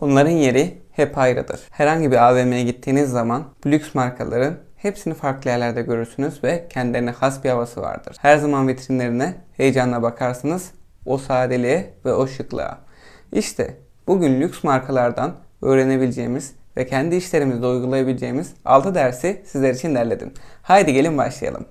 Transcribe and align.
Onların 0.00 0.30
yeri 0.30 0.78
hep 0.90 1.18
ayrıdır. 1.18 1.60
Herhangi 1.70 2.10
bir 2.10 2.16
AVM'ye 2.16 2.62
gittiğiniz 2.62 3.10
zaman 3.10 3.44
lüks 3.66 3.94
markaların 3.94 4.54
hepsini 4.76 5.14
farklı 5.14 5.50
yerlerde 5.50 5.82
görürsünüz 5.82 6.44
ve 6.44 6.66
kendilerine 6.68 7.10
has 7.10 7.44
bir 7.44 7.50
havası 7.50 7.80
vardır. 7.80 8.16
Her 8.20 8.36
zaman 8.36 8.68
vitrinlerine 8.68 9.34
heyecanla 9.56 10.02
bakarsınız 10.02 10.70
o 11.06 11.18
sadeliğe 11.18 11.94
ve 12.04 12.12
o 12.12 12.26
şıklığa. 12.26 12.78
İşte 13.32 13.76
bugün 14.06 14.40
lüks 14.40 14.64
markalardan 14.64 15.34
öğrenebileceğimiz 15.62 16.52
ve 16.76 16.86
kendi 16.86 17.16
işlerimizde 17.16 17.66
uygulayabileceğimiz 17.66 18.54
6 18.64 18.94
dersi 18.94 19.42
sizler 19.46 19.74
için 19.74 19.94
derledim. 19.94 20.32
Haydi 20.62 20.92
gelin 20.92 21.18
başlayalım. 21.18 21.66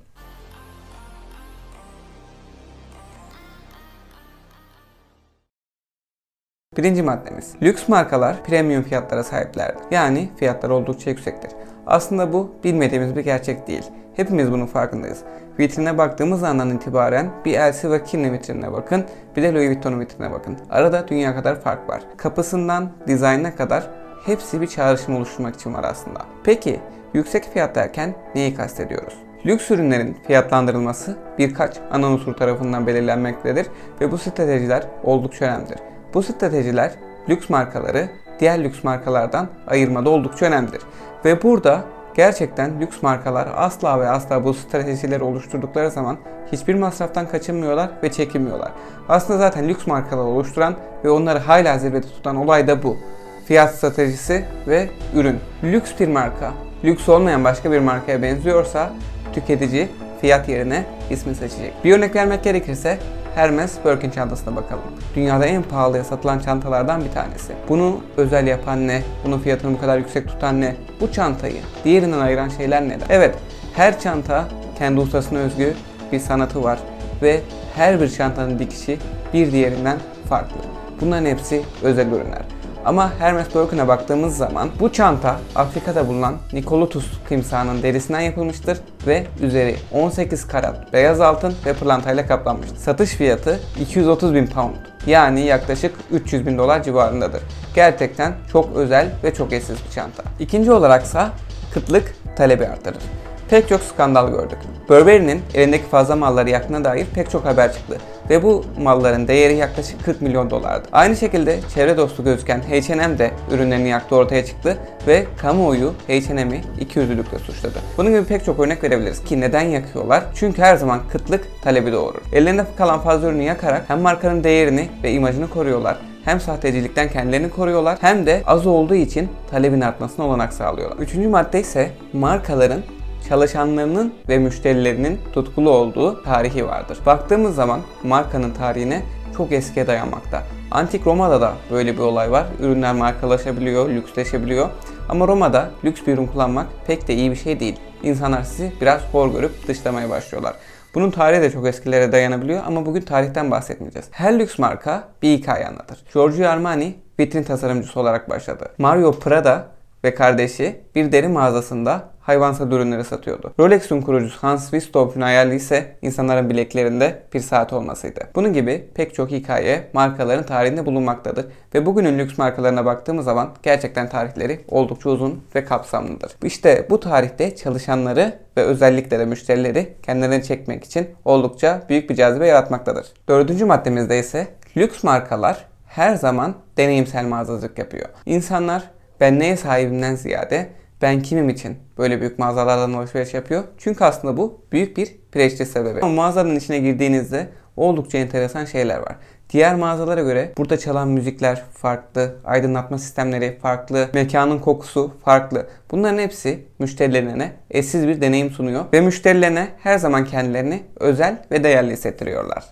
Birinci 6.78 7.04
maddemiz. 7.04 7.54
Lüks 7.62 7.88
markalar 7.88 8.44
premium 8.44 8.84
fiyatlara 8.84 9.24
sahiplerdir. 9.24 9.82
Yani 9.92 10.30
fiyatlar 10.36 10.70
oldukça 10.70 11.10
yüksektir. 11.10 11.52
Aslında 11.88 12.34
bu 12.34 12.52
bilmediğimiz 12.64 13.16
bir 13.16 13.22
gerçek 13.22 13.68
değil. 13.68 13.84
Hepimiz 14.16 14.52
bunun 14.52 14.66
farkındayız. 14.66 15.20
Vitrine 15.60 15.98
baktığımız 15.98 16.44
andan 16.44 16.70
itibaren 16.70 17.30
bir 17.46 17.54
Elsi 17.54 17.92
ve 17.92 18.04
Kimli 18.04 18.32
vitrinine 18.32 18.74
bakın, 18.74 19.06
bir 19.36 19.44
de 19.44 19.54
Louis 19.54 19.70
Vuitton 19.70 20.00
vitrinine 20.00 20.32
bakın. 20.32 20.58
Arada 20.70 21.08
dünya 21.08 21.36
kadar 21.36 21.62
fark 21.62 21.90
var. 21.90 22.02
Kapısından 22.18 22.90
dizaynına 23.08 23.56
kadar 23.56 23.90
hepsi 24.26 24.62
bir 24.62 24.68
çağrışım 24.68 25.16
oluşturmak 25.16 25.56
için 25.56 25.74
var 25.74 25.84
aslında. 25.84 26.20
Peki 26.44 26.80
yüksek 27.14 27.44
fiyat 27.54 27.76
derken 27.76 28.16
neyi 28.36 28.56
kastediyoruz? 28.56 29.14
Lüks 29.46 29.72
ürünlerin 29.72 30.18
fiyatlandırılması 30.28 31.16
birkaç 31.38 31.78
ana 31.92 32.08
unsur 32.08 32.34
tarafından 32.34 32.88
belirlenmektedir 32.88 33.68
ve 34.02 34.12
bu 34.12 34.18
stratejiler 34.18 34.84
oldukça 35.04 35.46
önemlidir. 35.46 35.78
Bu 36.18 36.24
stratejiler 36.24 36.92
lüks 37.30 37.50
markaları 37.50 38.10
diğer 38.40 38.64
lüks 38.64 38.84
markalardan 38.84 39.48
ayırmada 39.68 40.10
oldukça 40.10 40.46
önemlidir. 40.46 40.82
Ve 41.26 41.44
burada 41.44 41.84
gerçekten 42.16 42.82
lüks 42.82 43.02
markalar 43.02 43.48
asla 43.56 44.00
ve 44.00 44.10
asla 44.10 44.44
bu 44.44 44.54
stratejileri 44.54 45.24
oluşturdukları 45.24 45.92
zaman 45.92 46.18
hiçbir 46.52 46.76
masraftan 46.76 47.28
kaçınmıyorlar 47.28 47.90
ve 48.04 48.12
çekinmiyorlar. 48.12 48.72
Aslında 49.10 49.40
zaten 49.40 49.68
lüks 49.68 49.88
markalar 49.88 50.24
oluşturan 50.24 50.76
ve 51.04 51.10
onları 51.10 51.40
hala 51.40 51.78
zirvede 51.78 52.08
tutan 52.08 52.36
olay 52.36 52.68
da 52.68 52.84
bu. 52.84 52.98
Fiyat 53.46 53.76
stratejisi 53.76 54.46
ve 54.68 54.90
ürün. 55.16 55.40
Lüks 55.64 55.92
bir 56.00 56.08
marka, 56.08 56.52
lüks 56.84 57.10
olmayan 57.10 57.44
başka 57.44 57.72
bir 57.72 57.80
markaya 57.80 58.22
benziyorsa 58.22 58.90
tüketici 59.34 59.88
fiyat 60.22 60.50
yerine 60.50 60.84
ismi 61.10 61.36
seçecek. 61.36 61.74
Bir 61.84 61.98
örnek 61.98 62.16
vermek 62.16 62.44
gerekirse 62.44 62.98
Hermes 63.38 63.78
Birkin 63.86 64.10
çantasına 64.10 64.56
bakalım. 64.56 64.84
Dünyada 65.16 65.46
en 65.46 65.64
pahalıya 65.64 66.04
satılan 66.04 66.40
çantalardan 66.40 67.06
bir 67.06 67.12
tanesi. 67.12 67.54
Bunu 67.70 68.02
özel 68.18 68.48
yapan 68.48 68.88
ne? 68.88 69.02
Bunun 69.26 69.40
fiyatını 69.40 69.74
bu 69.74 69.82
kadar 69.82 69.98
yüksek 69.98 70.28
tutan 70.28 70.62
ne? 70.62 70.76
Bu 71.02 71.12
çantayı 71.12 71.62
diğerinden 71.84 72.20
ayıran 72.20 72.50
şeyler 72.50 72.84
neler? 72.84 73.08
Evet, 73.10 73.36
her 73.76 74.00
çanta 74.00 74.46
kendi 74.78 75.00
ustasına 75.00 75.40
özgü 75.40 75.74
bir 76.12 76.20
sanatı 76.20 76.64
var 76.64 76.80
ve 77.22 77.42
her 77.76 78.02
bir 78.02 78.10
çantanın 78.10 78.60
dikişi 78.60 79.00
bir 79.34 79.52
diğerinden 79.52 79.98
farklı. 80.30 80.58
Bunların 81.02 81.26
hepsi 81.26 81.62
özel 81.84 82.08
ürünler. 82.08 82.42
Ama 82.88 83.12
Hermes 83.20 83.48
Birkin'e 83.56 83.88
baktığımız 83.88 84.38
zaman 84.38 84.70
bu 84.80 84.92
çanta 84.92 85.40
Afrika'da 85.56 86.08
bulunan 86.08 86.36
Nikolotus 86.54 87.06
timsahının 87.30 87.84
derisinden 87.84 88.20
yapılmıştır 88.20 88.78
ve 89.08 89.28
üzeri 89.42 89.76
18 89.92 90.48
karat 90.48 90.94
beyaz 90.94 91.22
altın 91.22 91.54
ve 91.66 91.74
pırlantayla 91.74 92.28
kaplanmıştır. 92.28 92.78
Satış 92.78 93.10
fiyatı 93.10 93.60
230 93.80 94.34
bin 94.34 94.48
pound 94.48 94.76
yani 95.08 95.42
yaklaşık 95.42 95.96
300 96.12 96.48
bin 96.48 96.58
dolar 96.58 96.84
civarındadır. 96.84 97.42
Gerçekten 97.76 98.34
çok 98.52 98.76
özel 98.76 99.08
ve 99.24 99.34
çok 99.34 99.54
eşsiz 99.54 99.78
bir 99.86 99.92
çanta. 99.92 100.24
İkinci 100.40 100.72
olaraksa 100.72 101.30
kıtlık 101.74 102.16
talebi 102.36 102.68
artırır 102.68 103.02
pek 103.50 103.70
çok 103.70 103.82
skandal 103.82 104.30
gördük. 104.30 104.58
Burberry'nin 104.90 105.42
elindeki 105.54 105.86
fazla 105.86 106.16
malları 106.16 106.50
yaktığına 106.50 106.84
dair 106.84 107.06
pek 107.16 107.30
çok 107.30 107.46
haber 107.46 107.74
çıktı 107.74 107.98
ve 108.30 108.44
bu 108.44 108.66
malların 108.82 109.28
değeri 109.28 109.56
yaklaşık 109.56 110.06
40 110.06 110.22
milyon 110.22 110.50
dolardı. 110.50 110.88
Aynı 110.92 111.16
şekilde 111.16 111.60
çevre 111.76 111.98
dostu 111.98 112.24
gözüken 112.24 112.62
H&M 112.70 113.18
de 113.18 113.32
ürünlerini 113.52 113.90
yaktı 113.90 114.16
ortaya 114.16 114.46
çıktı 114.46 114.78
ve 115.08 115.26
kamuoyu 115.38 115.94
H&M'i 116.08 116.62
ikiyüzlülükle 116.80 117.40
suçladı. 117.40 117.80
Bunun 117.98 118.12
gibi 118.12 118.26
pek 118.26 118.46
çok 118.46 118.60
örnek 118.60 118.84
verebiliriz 118.84 119.24
ki 119.24 119.42
neden 119.42 119.62
yakıyorlar? 119.62 120.24
Çünkü 120.36 120.62
her 120.62 120.76
zaman 120.76 121.00
kıtlık 121.12 121.46
talebi 121.64 121.92
doğurur. 121.92 122.22
Ellerinde 122.34 122.66
kalan 122.78 123.00
fazla 123.00 123.28
ürünü 123.28 123.44
yakarak 123.44 123.84
hem 123.88 124.02
markanın 124.02 124.44
değerini 124.44 124.90
ve 125.04 125.12
imajını 125.12 125.50
koruyorlar 125.50 125.98
hem 126.28 126.40
sahtecilikten 126.40 127.10
kendilerini 127.10 127.50
koruyorlar 127.50 127.98
hem 128.02 128.26
de 128.26 128.42
az 128.46 128.68
olduğu 128.68 128.96
için 128.96 129.30
talebin 129.52 129.82
artmasına 129.82 130.26
olanak 130.26 130.54
sağlıyorlar. 130.54 130.98
Üçüncü 130.98 131.30
madde 131.30 131.60
ise 131.60 131.92
markaların 132.14 132.82
çalışanlarının 133.30 134.14
ve 134.30 134.38
müşterilerinin 134.38 135.20
tutkulu 135.34 135.70
olduğu 135.70 136.24
tarihi 136.24 136.68
vardır. 136.68 136.98
Baktığımız 137.06 137.56
zaman 137.56 137.82
markanın 138.04 138.52
tarihine 138.52 139.04
çok 139.38 139.52
eskiye 139.52 139.88
dayanmakta. 139.88 140.44
Antik 140.72 141.08
Roma'da 141.08 141.42
da 141.42 141.54
böyle 141.72 141.94
bir 141.94 142.00
olay 142.00 142.32
var. 142.32 142.46
Ürünler 142.60 142.94
markalaşabiliyor, 142.94 143.90
lüksleşebiliyor. 143.90 144.70
Ama 145.10 145.28
Roma'da 145.28 145.70
lüks 145.84 146.02
bir 146.08 146.14
ürün 146.14 146.28
kullanmak 146.28 146.68
pek 146.88 147.08
de 147.08 147.14
iyi 147.14 147.32
bir 147.32 147.36
şey 147.36 147.60
değil. 147.60 147.76
İnsanlar 148.04 148.44
sizi 148.44 148.72
biraz 148.82 149.02
hor 149.12 149.32
görüp 149.32 149.68
dışlamaya 149.68 150.10
başlıyorlar. 150.10 150.54
Bunun 150.96 151.12
tarihi 151.12 151.42
de 151.42 151.52
çok 151.52 151.68
eskilere 151.68 152.12
dayanabiliyor 152.12 152.64
ama 152.66 152.86
bugün 152.86 153.02
tarihten 153.02 153.52
bahsetmeyeceğiz. 153.52 154.08
Her 154.12 154.40
lüks 154.40 154.60
marka 154.60 155.04
bir 155.22 155.38
hikaye 155.38 155.68
anlatır. 155.68 156.00
Giorgio 156.14 156.48
Armani 156.48 156.96
vitrin 157.20 157.44
tasarımcısı 157.44 158.00
olarak 158.00 158.30
başladı. 158.30 158.72
Mario 158.78 159.12
Prada 159.12 159.66
ve 160.08 160.16
kardeşi 160.16 160.76
bir 160.96 161.12
deri 161.12 161.28
mağazasında 161.28 162.10
hayvansal 162.20 162.72
ürünleri 162.72 163.04
satıyordu. 163.04 163.54
Rolex'un 163.60 164.02
kurucusu 164.02 164.44
Hans 164.44 164.64
Wistopf'un 164.64 165.22
hayali 165.22 165.56
ise 165.56 165.96
insanların 166.02 166.50
bileklerinde 166.50 167.24
bir 167.34 167.40
saat 167.40 167.74
olmasıydı. 167.74 168.20
Bunun 168.36 168.54
gibi 168.54 168.88
pek 168.96 169.16
çok 169.16 169.32
hikaye 169.32 169.88
markaların 169.94 170.46
tarihinde 170.46 170.86
bulunmaktadır 170.86 171.46
ve 171.74 171.86
bugünün 171.86 172.20
lüks 172.20 172.38
markalarına 172.38 172.86
baktığımız 172.86 173.26
zaman 173.26 173.50
gerçekten 173.64 174.10
tarihleri 174.10 174.60
oldukça 174.68 175.10
uzun 175.10 175.44
ve 175.56 175.66
kapsamlıdır. 175.66 176.32
İşte 176.44 176.88
bu 176.90 177.00
tarihte 177.00 177.56
çalışanları 177.56 178.40
ve 178.58 178.62
özellikle 178.62 179.20
de 179.20 179.26
müşterileri 179.26 179.94
kendilerine 180.04 180.44
çekmek 180.44 180.84
için 180.84 181.08
oldukça 181.26 181.82
büyük 181.90 182.10
bir 182.10 182.16
cazibe 182.16 182.48
yaratmaktadır. 182.48 183.08
Dördüncü 183.30 183.66
maddemizde 183.66 184.20
ise 184.20 184.48
lüks 184.78 185.04
markalar 185.04 185.66
her 185.88 186.16
zaman 186.16 186.56
deneyimsel 186.78 187.26
mağazacılık 187.26 187.78
yapıyor. 187.78 188.10
İnsanlar 188.26 188.97
ben 189.20 189.40
neye 189.40 189.58
sahibimden 189.58 190.16
ziyade 190.16 190.70
ben 191.02 191.22
kimim 191.22 191.50
için 191.50 191.78
böyle 191.98 192.22
büyük 192.22 192.40
mağazalardan 192.40 192.94
alışveriş 192.94 193.34
yapıyor? 193.34 193.64
Çünkü 193.78 194.04
aslında 194.04 194.38
bu 194.38 194.62
büyük 194.72 194.98
bir 194.98 195.16
prestij 195.32 195.68
sebebi. 195.68 196.02
Ama 196.02 196.14
mağazanın 196.14 196.56
içine 196.56 196.80
girdiğinizde 196.80 197.48
oldukça 197.78 198.18
enteresan 198.18 198.66
şeyler 198.66 198.98
var. 198.98 199.16
Diğer 199.50 199.76
mağazalara 199.76 200.22
göre 200.22 200.54
burada 200.58 200.78
çalan 200.78 201.08
müzikler 201.08 201.64
farklı, 201.74 202.36
aydınlatma 202.46 202.98
sistemleri 202.98 203.58
farklı, 203.62 204.10
mekanın 204.14 204.60
kokusu 204.60 205.12
farklı. 205.26 205.68
Bunların 205.92 206.20
hepsi 206.20 206.66
müşterilerine 206.80 207.54
eşsiz 207.72 208.08
bir 208.08 208.22
deneyim 208.22 208.52
sunuyor 208.52 208.86
ve 208.94 209.02
müşterilerine 209.02 209.68
her 209.84 209.98
zaman 209.98 210.26
kendilerini 210.26 210.84
özel 211.00 211.42
ve 211.52 211.64
değerli 211.64 211.92
hissettiriyorlar. 211.92 212.64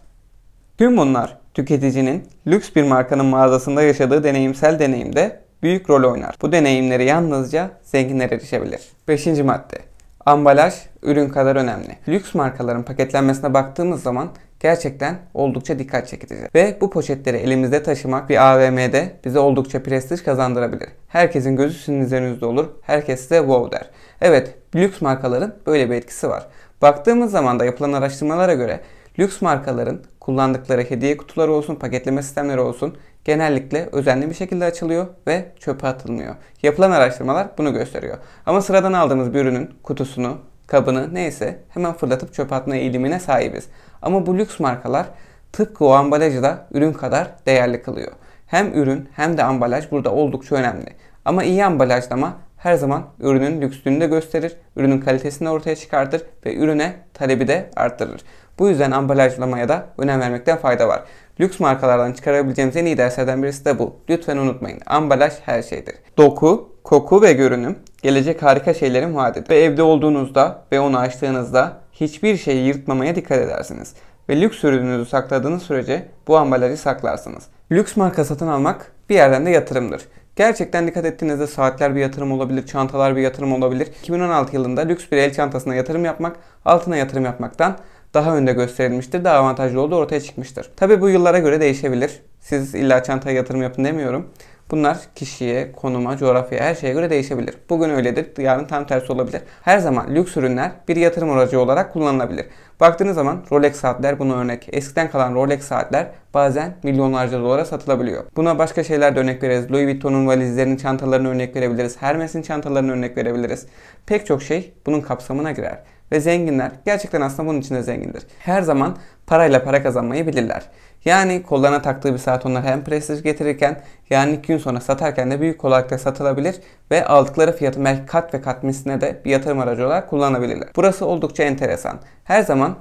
Tüm 0.77 0.97
bunlar 0.97 1.38
tüketicinin 1.53 2.23
lüks 2.47 2.75
bir 2.75 2.83
markanın 2.83 3.25
mağazasında 3.25 3.81
yaşadığı 3.81 4.23
deneyimsel 4.23 4.79
deneyimde 4.79 5.44
büyük 5.65 5.89
rol 5.89 6.11
oynar. 6.11 6.35
Bu 6.41 6.51
deneyimleri 6.51 7.05
yalnızca 7.05 7.71
zenginler 7.83 8.31
erişebilir. 8.31 8.81
5. 9.07 9.27
madde. 9.27 9.77
Ambalaj 10.25 10.73
ürün 11.01 11.29
kadar 11.29 11.55
önemli. 11.55 11.97
Lüks 12.07 12.33
markaların 12.33 12.83
paketlenmesine 12.83 13.53
baktığımız 13.53 14.03
zaman 14.03 14.29
gerçekten 14.59 15.15
oldukça 15.33 15.79
dikkat 15.79 16.07
çekici. 16.07 16.35
Ve 16.55 16.77
bu 16.81 16.89
poşetleri 16.89 17.37
elimizde 17.37 17.83
taşımak 17.83 18.29
bir 18.29 18.51
AVM'de 18.51 19.11
bize 19.25 19.39
oldukça 19.39 19.83
prestij 19.83 20.23
kazandırabilir. 20.23 20.89
Herkesin 21.07 21.56
gözü 21.56 21.77
sizin 21.77 22.01
üzerinizde 22.01 22.45
olur. 22.45 22.68
Herkes 22.81 23.21
size 23.21 23.38
wow 23.38 23.79
der. 23.79 23.89
Evet, 24.21 24.56
lüks 24.75 25.01
markaların 25.01 25.56
böyle 25.68 25.89
bir 25.89 25.95
etkisi 25.95 26.29
var. 26.29 26.47
Baktığımız 26.81 27.31
zaman 27.31 27.59
da 27.59 27.65
yapılan 27.65 27.94
araştırmalara 27.94 28.53
göre 28.53 28.79
lüks 29.19 29.41
markaların 29.41 30.01
kullandıkları 30.25 30.81
hediye 30.81 31.18
kutuları 31.18 31.51
olsun, 31.51 31.75
paketleme 31.75 32.24
sistemleri 32.24 32.60
olsun 32.60 32.98
genellikle 33.25 33.89
özenli 33.92 34.30
bir 34.30 34.36
şekilde 34.36 34.66
açılıyor 34.66 35.07
ve 35.27 35.45
çöpe 35.60 35.88
atılmıyor. 35.88 36.36
Yapılan 36.63 36.92
araştırmalar 36.92 37.48
bunu 37.57 37.74
gösteriyor. 37.74 38.18
Ama 38.45 38.62
sıradan 38.62 38.94
aldığımız 38.94 39.33
bir 39.33 39.42
ürünün 39.42 39.69
kutusunu, 39.83 40.38
kabını 40.68 41.13
neyse 41.13 41.60
hemen 41.69 41.94
fırlatıp 41.94 42.33
çöpe 42.33 42.56
atma 42.56 42.75
eğilimine 42.75 43.19
sahibiz. 43.19 43.68
Ama 44.01 44.25
bu 44.25 44.38
lüks 44.38 44.60
markalar 44.60 45.06
tıpkı 45.54 45.86
o 45.86 45.92
ambalajı 45.92 46.44
da 46.44 46.68
ürün 46.71 46.94
kadar 46.94 47.28
değerli 47.45 47.81
kılıyor. 47.81 48.12
Hem 48.48 48.74
ürün 48.74 49.10
hem 49.16 49.38
de 49.38 49.44
ambalaj 49.44 49.92
burada 49.92 50.12
oldukça 50.12 50.56
önemli. 50.56 50.89
Ama 51.25 51.44
iyi 51.44 51.66
ambalajlama 51.66 52.33
her 52.65 52.75
zaman 52.75 53.03
ürünün 53.19 53.62
lükslüğünü 53.62 54.01
de 54.01 54.07
gösterir, 54.07 54.56
ürünün 54.75 55.00
kalitesini 55.00 55.50
ortaya 55.50 55.75
çıkartır 55.75 56.21
ve 56.45 56.56
ürüne 56.56 56.94
talebi 57.13 57.47
de 57.47 57.69
arttırır. 57.75 58.21
Bu 58.59 58.69
yüzden 58.69 58.91
ambalajlamaya 58.91 59.69
da 59.69 59.85
önem 59.97 60.19
vermekten 60.19 60.57
fayda 60.57 60.88
var. 60.88 61.03
Lüks 61.39 61.59
markalardan 61.59 62.13
çıkarabileceğimiz 62.13 62.75
en 62.75 62.85
iyi 62.85 62.97
derslerden 62.97 63.44
birisi 63.44 63.65
de 63.65 63.79
bu. 63.79 63.95
Lütfen 64.09 64.38
unutmayın. 64.38 64.79
Ambalaj 64.85 65.33
her 65.41 65.62
şeydir. 65.62 65.95
Doku, 66.17 66.69
koku 66.83 67.21
ve 67.21 67.33
görünüm 67.33 67.75
gelecek 68.01 68.44
harika 68.44 68.73
şeylerin 68.73 69.15
vaadidir. 69.15 69.50
Ve 69.50 69.59
evde 69.63 69.83
olduğunuzda 69.83 70.61
ve 70.71 70.79
onu 70.79 70.97
açtığınızda 70.97 71.77
hiçbir 71.91 72.38
şeyi 72.38 72.65
yırtmamaya 72.65 73.15
dikkat 73.15 73.38
edersiniz. 73.38 73.94
Ve 74.29 74.41
lüks 74.41 74.63
ürününüzü 74.63 75.09
sakladığınız 75.09 75.63
sürece 75.63 76.06
bu 76.27 76.38
ambalajı 76.38 76.77
saklarsınız. 76.77 77.44
Lüks 77.71 77.95
marka 77.95 78.25
satın 78.25 78.47
almak 78.47 78.91
bir 79.09 79.15
yerden 79.15 79.45
de 79.45 79.50
yatırımdır. 79.50 80.01
Gerçekten 80.35 80.87
dikkat 80.87 81.05
ettiğinizde 81.05 81.47
saatler 81.47 81.95
bir 81.95 82.01
yatırım 82.01 82.31
olabilir, 82.31 82.65
çantalar 82.65 83.15
bir 83.15 83.21
yatırım 83.21 83.53
olabilir. 83.53 83.87
2016 84.01 84.55
yılında 84.55 84.81
lüks 84.81 85.05
bir 85.11 85.17
el 85.17 85.33
çantasına 85.33 85.75
yatırım 85.75 86.05
yapmak, 86.05 86.35
altına 86.65 86.97
yatırım 86.97 87.25
yapmaktan 87.25 87.77
daha 88.13 88.37
önde 88.37 88.53
gösterilmiştir, 88.53 89.23
daha 89.23 89.37
avantajlı 89.37 89.81
olduğu 89.81 89.95
ortaya 89.95 90.21
çıkmıştır. 90.21 90.71
Tabi 90.75 91.01
bu 91.01 91.09
yıllara 91.09 91.39
göre 91.39 91.61
değişebilir. 91.61 92.21
Siz 92.39 92.75
illa 92.75 93.03
çantaya 93.03 93.35
yatırım 93.35 93.61
yapın 93.61 93.85
demiyorum. 93.85 94.29
Bunlar 94.71 94.97
kişiye, 95.15 95.71
konuma, 95.71 96.17
coğrafyaya, 96.17 96.65
her 96.65 96.75
şeye 96.75 96.94
göre 96.94 97.09
değişebilir. 97.09 97.56
Bugün 97.69 97.89
öyledir, 97.89 98.44
yarın 98.44 98.65
tam 98.65 98.88
tersi 98.88 99.12
olabilir. 99.12 99.41
Her 99.62 99.79
zaman 99.79 100.15
lüks 100.15 100.38
ürünler 100.38 100.71
bir 100.88 100.95
yatırım 100.95 101.31
aracı 101.31 101.59
olarak 101.59 101.94
kullanılabilir. 101.94 102.45
Baktığınız 102.79 103.15
zaman 103.15 103.44
Rolex 103.51 103.75
saatler 103.75 104.19
buna 104.19 104.35
örnek. 104.35 104.69
Eskiden 104.71 105.12
kalan 105.12 105.35
Rolex 105.35 105.63
saatler 105.63 106.07
bazen 106.33 106.75
milyonlarca 106.83 107.39
dolara 107.39 107.65
satılabiliyor. 107.65 108.23
Buna 108.35 108.57
başka 108.57 108.83
şeyler 108.83 109.15
de 109.15 109.19
örnek 109.19 109.44
veririz. 109.44 109.71
Louis 109.71 109.85
Vuitton'un 109.85 110.27
valizlerinin 110.27 110.77
çantalarını 110.77 111.29
örnek 111.29 111.56
verebiliriz. 111.56 112.01
Hermes'in 112.01 112.41
çantalarını 112.41 112.91
örnek 112.91 113.18
verebiliriz. 113.18 113.68
Pek 114.06 114.25
çok 114.25 114.44
şey 114.44 114.73
bunun 114.85 115.01
kapsamına 115.01 115.51
girer. 115.51 115.79
Ve 116.11 116.19
zenginler 116.19 116.71
gerçekten 116.85 117.21
aslında 117.21 117.50
bunun 117.50 117.59
için 117.59 117.75
de 117.75 117.83
zengindir. 117.83 118.23
Her 118.39 118.61
zaman 118.61 118.97
parayla 119.27 119.63
para 119.63 119.83
kazanmayı 119.83 120.27
bilirler. 120.27 120.69
Yani 121.06 121.44
kollarına 121.44 121.81
taktığı 121.81 122.13
bir 122.13 122.18
saat 122.18 122.46
onlar 122.46 122.63
hem 122.63 122.84
prestij 122.84 123.24
getirirken 123.24 123.81
yani 124.10 124.34
iki 124.34 124.48
gün 124.48 124.57
sonra 124.57 124.81
satarken 124.81 125.31
de 125.31 125.42
büyük 125.42 125.60
kolaylıkla 125.60 125.98
satılabilir 125.98 126.56
ve 126.92 127.06
aldıkları 127.06 127.56
fiyatı 127.57 127.86
belki 127.86 128.06
kat 128.06 128.34
ve 128.34 128.42
kat 128.42 128.63
misline 128.63 129.02
de 129.02 129.22
bir 129.25 129.31
yatırım 129.31 129.60
aracı 129.60 129.86
olarak 129.86 130.10
kullanabilirler. 130.10 130.69
Burası 130.75 131.06
oldukça 131.06 131.44
enteresan. 131.44 132.00
Her 132.24 132.44
zaman 132.44 132.75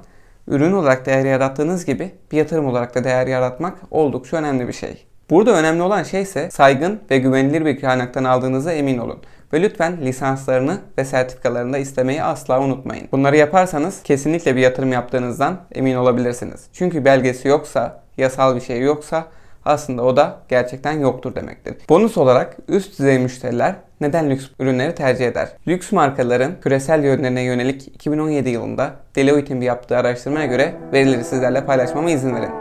ürün 0.47 0.73
olarak 0.73 1.05
değer 1.05 1.25
yarattığınız 1.25 1.85
gibi 1.85 2.11
bir 2.31 2.37
yatırım 2.37 2.65
olarak 2.65 2.95
da 2.95 3.03
değer 3.03 3.27
yaratmak 3.27 3.77
oldukça 3.91 4.37
önemli 4.37 4.67
bir 4.67 4.73
şey. 4.73 5.05
Burada 5.29 5.51
önemli 5.51 5.81
olan 5.81 6.03
şey 6.03 6.21
ise 6.21 6.49
saygın 6.51 6.99
ve 7.11 7.17
güvenilir 7.17 7.65
bir 7.65 7.81
kaynaktan 7.81 8.23
aldığınıza 8.23 8.73
emin 8.73 8.97
olun. 8.97 9.19
Ve 9.53 9.61
lütfen 9.61 9.97
lisanslarını 10.01 10.77
ve 10.97 11.05
sertifikalarını 11.05 11.73
da 11.73 11.77
istemeyi 11.77 12.23
asla 12.23 12.61
unutmayın. 12.61 13.07
Bunları 13.11 13.37
yaparsanız 13.37 14.03
kesinlikle 14.03 14.55
bir 14.55 14.61
yatırım 14.61 14.91
yaptığınızdan 14.91 15.57
emin 15.71 15.95
olabilirsiniz. 15.95 16.63
Çünkü 16.73 17.05
belgesi 17.05 17.47
yoksa, 17.47 18.04
yasal 18.17 18.55
bir 18.55 18.61
şey 18.61 18.81
yoksa 18.81 19.25
aslında 19.65 20.03
o 20.03 20.17
da 20.17 20.37
gerçekten 20.47 20.91
yoktur 20.91 21.35
demektir. 21.35 21.75
Bonus 21.89 22.17
olarak 22.17 22.57
üst 22.67 22.99
düzey 22.99 23.19
müşteriler 23.19 23.75
neden 24.01 24.29
lüks 24.29 24.45
ürünleri 24.59 24.95
tercih 24.95 25.27
eder? 25.27 25.49
Lüks 25.67 25.91
markaların 25.91 26.51
küresel 26.61 27.03
yönlerine 27.03 27.41
yönelik 27.41 27.87
2017 27.87 28.49
yılında 28.49 28.91
Deloitte'in 29.15 29.61
bir 29.61 29.65
yaptığı 29.65 29.97
araştırmaya 29.97 30.45
göre 30.45 30.73
verileri 30.93 31.23
sizlerle 31.23 31.65
paylaşmama 31.65 32.11
izin 32.11 32.35
verin. 32.35 32.51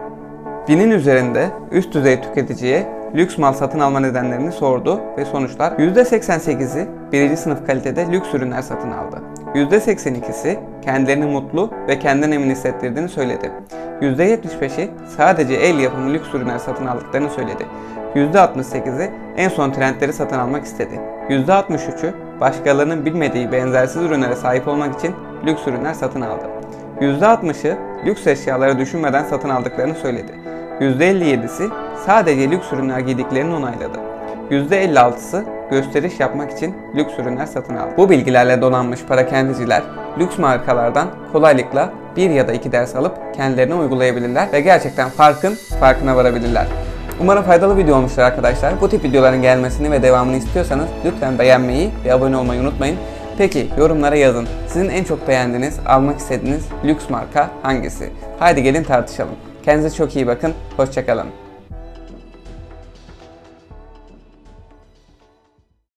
Binin 0.69 0.91
üzerinde 0.91 1.51
üst 1.73 1.95
düzey 1.95 2.21
tüketiciye 2.21 2.87
lüks 3.15 3.39
mal 3.39 3.53
satın 3.53 3.81
alma 3.81 4.01
nedenlerini 4.01 4.53
sordu 4.53 5.01
ve 5.19 5.25
sonuçlar 5.25 5.73
%88'i 5.73 6.89
birinci 7.13 7.37
sınıf 7.37 7.67
kalitede 7.67 8.07
lüks 8.13 8.35
ürünler 8.35 8.63
satın 8.63 8.91
aldı. 8.91 9.44
%82'si 9.55 10.59
kendilerini 10.83 11.27
mutlu 11.27 11.71
ve 11.89 11.99
kendinden 11.99 12.31
emin 12.31 12.51
hissettirdiğini 12.51 13.09
söyledi. 13.09 13.51
%75'i 14.01 14.91
sadece 15.17 15.55
el 15.55 15.79
yapımı 15.79 16.13
lüks 16.13 16.35
ürünler 16.35 16.59
satın 16.59 16.87
aldıklarını 16.87 17.31
söyledi. 17.31 17.67
%68'i 18.15 19.11
en 19.37 19.49
son 19.49 19.71
trendleri 19.71 20.13
satın 20.13 20.39
almak 20.39 20.65
istedi. 20.65 21.01
%63'ü 21.29 22.13
başkalarının 22.41 23.05
bilmediği 23.05 23.53
benzersiz 23.53 24.03
ürünlere 24.03 24.37
sahip 24.37 24.69
olmak 24.69 24.99
için 24.99 25.15
lüks 25.47 25.67
ürünler 25.67 25.95
satın 25.95 26.21
aldı. 26.21 26.45
%60'ı 27.01 27.77
lüks 28.07 28.27
eşyaları 28.27 28.79
düşünmeden 28.79 29.25
satın 29.25 29.49
aldıklarını 29.49 29.95
söyledi. 29.95 30.33
%57'si 30.81 31.71
sadece 32.07 32.51
lüks 32.51 32.73
ürünler 32.73 32.99
giydiklerini 33.01 33.55
onayladı. 33.55 33.99
%56'sı 34.51 35.45
gösteriş 35.71 36.21
yapmak 36.21 36.51
için 36.53 36.75
lüks 36.97 37.19
ürünler 37.19 37.47
satın 37.47 37.77
aldı. 37.77 37.91
Bu 37.97 38.11
bilgilerle 38.11 38.63
donanmış 38.63 39.05
parakendiciler 39.05 39.83
lüks 40.19 40.39
markalardan 40.39 41.09
kolaylıkla 41.33 41.91
bir 42.17 42.31
ya 42.31 42.49
da 42.49 42.53
iki 42.53 42.73
ders 42.73 42.97
alıp 42.97 43.35
kendilerine 43.35 43.75
uygulayabilirler 43.75 44.53
ve 44.53 44.61
gerçekten 44.61 45.09
farkın 45.09 45.55
farkına 45.81 46.17
varabilirler. 46.17 46.67
Umarım 47.21 47.43
faydalı 47.43 47.77
video 47.77 47.97
olmuştur 47.97 48.23
arkadaşlar. 48.23 48.81
Bu 48.81 48.89
tip 48.89 49.05
videoların 49.05 49.43
gelmesini 49.43 49.91
ve 49.91 50.03
devamını 50.03 50.37
istiyorsanız 50.37 50.87
lütfen 51.05 51.39
beğenmeyi 51.39 51.91
ve 52.05 52.15
abone 52.15 52.37
olmayı 52.37 52.61
unutmayın. 52.61 52.97
Peki 53.39 53.69
yorumlara 53.79 54.17
yazın. 54.17 54.49
Sizin 54.69 54.89
en 54.89 55.05
çok 55.05 55.29
beğendiğiniz, 55.29 55.81
almak 55.87 56.19
istediğiniz 56.19 56.65
lüks 56.85 57.11
marka 57.11 57.51
hangisi? 57.63 58.11
Haydi 58.39 58.63
gelin 58.63 58.85
tartışalım. 58.85 59.35
Kendinize 59.65 59.97
çok 59.97 60.17
iyi 60.17 60.27
bakın. 60.27 60.53
Hoşçakalın. 60.77 61.44